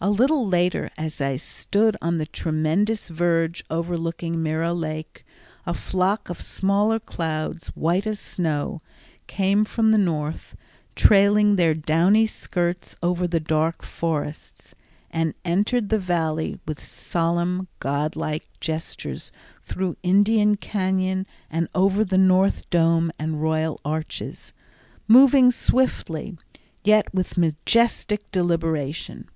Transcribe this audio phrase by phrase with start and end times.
[0.00, 5.26] A little later, as I stood on the tremendous verge overlooking Mirror Lake,
[5.66, 8.80] a flock of smaller clouds, white as snow,
[9.26, 10.54] came from the north,
[10.94, 14.72] trailing their downy skirts over the dark forests,
[15.10, 19.32] and entered the Valley with solemn god like gestures
[19.64, 24.52] through Indian Cañon and over the North Dome and Royal Arches,
[25.08, 26.38] moving swiftly,
[26.84, 29.28] yet with majestic deliberation.